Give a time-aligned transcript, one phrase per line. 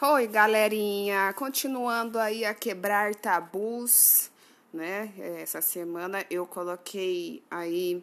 [0.00, 1.32] Oi, galerinha!
[1.32, 4.30] Continuando aí a quebrar tabus,
[4.72, 5.12] né?
[5.18, 8.00] Essa semana eu coloquei aí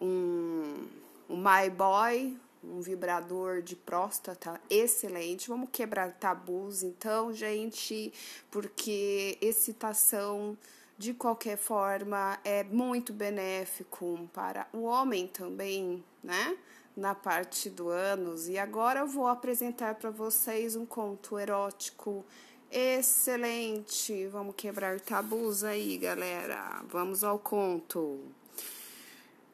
[0.00, 0.88] um,
[1.30, 5.48] um My Boy, um vibrador de próstata excelente.
[5.48, 8.12] Vamos quebrar tabus, então, gente,
[8.50, 10.58] porque excitação
[10.98, 16.56] de qualquer forma é muito benéfico para o homem também, né?
[16.96, 18.48] Na parte do ânus.
[18.48, 22.24] E agora eu vou apresentar para vocês um conto erótico
[22.70, 24.26] excelente.
[24.26, 26.82] Vamos quebrar tabus aí, galera.
[26.88, 28.20] Vamos ao conto.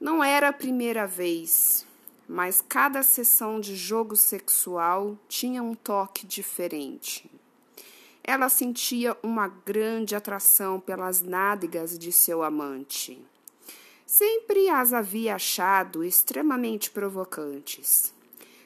[0.00, 1.86] Não era a primeira vez,
[2.28, 7.30] mas cada sessão de jogo sexual tinha um toque diferente.
[8.24, 13.20] Ela sentia uma grande atração pelas nádegas de seu amante.
[14.12, 18.12] Sempre as havia achado extremamente provocantes.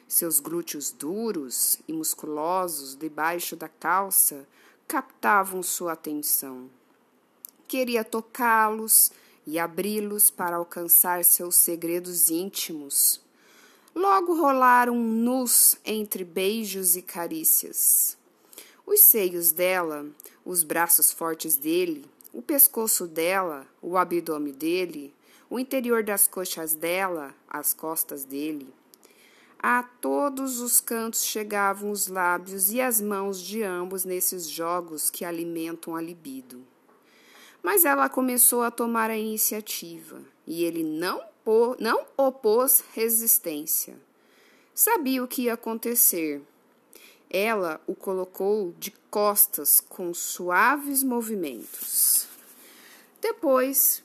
[0.05, 4.45] Seus glúteos duros e musculosos debaixo da calça
[4.85, 6.69] captavam sua atenção.
[7.65, 9.09] Queria tocá-los
[9.45, 13.21] e abri-los para alcançar seus segredos íntimos.
[13.95, 18.17] Logo rolaram nus entre beijos e carícias.
[18.85, 20.07] Os seios dela,
[20.43, 25.15] os braços fortes dele, o pescoço dela, o abdômen dele,
[25.49, 28.73] o interior das coxas dela, as costas dele.
[29.59, 35.25] A todos os cantos chegavam os lábios e as mãos de ambos nesses jogos que
[35.25, 36.63] alimentam a libido.
[37.63, 41.21] Mas ela começou a tomar a iniciativa e ele não,
[41.79, 43.97] não opôs resistência.
[44.73, 46.41] Sabia o que ia acontecer
[47.29, 52.27] ela o colocou de costas com suaves movimentos.
[53.21, 54.03] Depois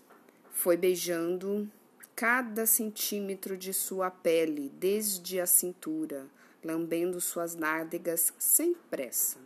[0.62, 1.68] foi beijando
[2.14, 6.28] cada centímetro de sua pele, desde a cintura,
[6.62, 9.38] lambendo suas nádegas sem pressa.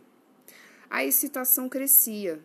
[0.87, 2.39] A excitação crescia.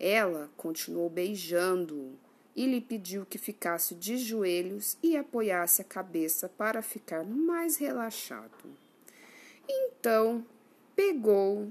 [0.00, 2.18] Ela continuou beijando-o
[2.56, 8.74] e lhe pediu que ficasse de joelhos e apoiasse a cabeça para ficar mais relaxado.
[9.68, 10.42] Então
[10.96, 11.70] pegou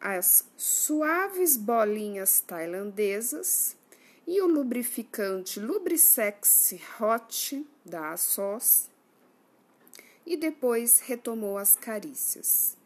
[0.00, 3.76] as suaves bolinhas tailandesas
[4.30, 8.88] e o lubrificante Lubrisex Hot da Assos
[10.24, 12.76] e depois retomou as carícias.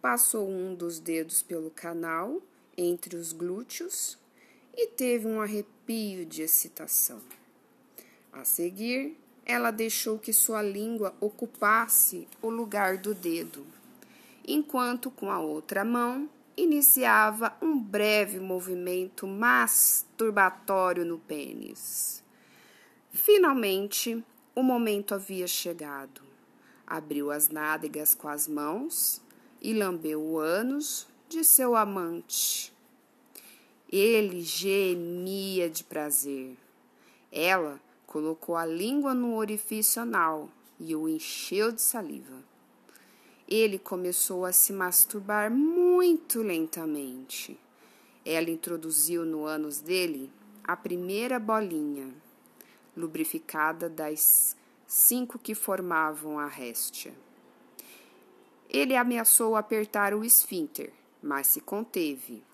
[0.00, 2.40] Passou um dos dedos pelo canal
[2.74, 4.16] entre os glúteos
[4.74, 7.20] e teve um arrepio de excitação.
[8.32, 13.66] A seguir, ela deixou que sua língua ocupasse o lugar do dedo
[14.46, 22.24] enquanto com a outra mão iniciava um breve movimento masturbatório no pênis.
[23.10, 24.24] Finalmente,
[24.54, 26.20] o momento havia chegado.
[26.86, 29.22] Abriu as nádegas com as mãos
[29.62, 32.72] e lambeu o ânus de seu amante.
[33.90, 36.56] Ele gemia de prazer.
[37.30, 42.47] Ela colocou a língua no orifício anal e o encheu de saliva
[43.48, 47.58] ele começou a se masturbar muito lentamente.
[48.24, 50.30] Ela introduziu no ânus dele
[50.62, 52.14] a primeira bolinha,
[52.94, 54.54] lubrificada das
[54.86, 57.14] cinco que formavam a réstia.
[58.68, 60.92] Ele ameaçou apertar o esfíncter,
[61.22, 62.44] mas se conteve.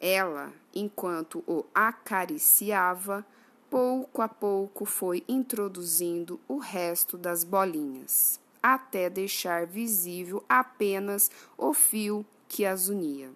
[0.00, 3.24] Ela, enquanto o acariciava,
[3.70, 12.24] pouco a pouco foi introduzindo o resto das bolinhas até deixar visível apenas o fio
[12.48, 13.30] que as unia.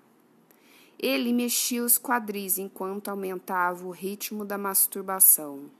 [0.98, 5.70] Ele mexia os quadris enquanto aumentava o ritmo da masturbação.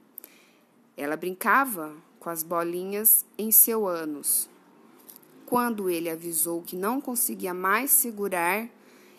[0.95, 4.47] Ela brincava com as bolinhas em seu ânus.
[5.47, 8.69] Quando ele avisou que não conseguia mais segurar,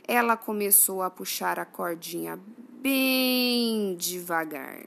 [0.06, 2.38] ela começou a puxar a cordinha
[2.80, 4.86] bem devagar.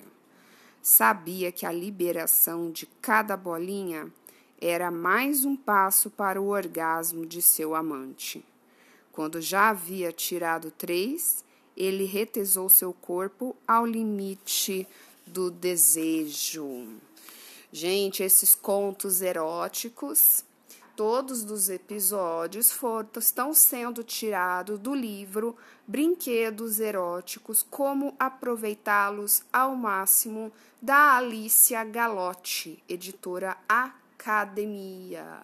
[0.82, 4.10] Sabia que a liberação de cada bolinha
[4.66, 8.46] era mais um passo para o orgasmo de seu amante.
[9.12, 11.44] Quando já havia tirado três,
[11.76, 14.88] ele retesou seu corpo ao limite
[15.28, 16.88] do desejo.
[17.74, 20.46] Gente, esses contos eróticos,
[20.96, 30.54] todos dos episódios foram, estão sendo tirados do livro Brinquedos Eróticos: Como Aproveitá-los ao Máximo,
[30.82, 35.44] da Alicia Galotti, editora A academia.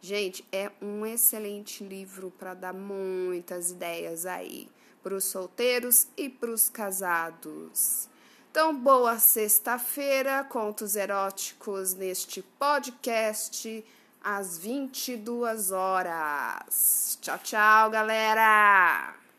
[0.00, 4.68] Gente, é um excelente livro para dar muitas ideias aí
[5.02, 8.08] para os solteiros e para os casados.
[8.50, 13.84] Então, boa sexta-feira, contos eróticos neste podcast
[14.22, 17.18] às 22 horas.
[17.20, 19.21] Tchau, tchau, galera!